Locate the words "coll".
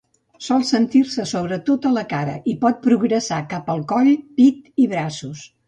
3.95-4.13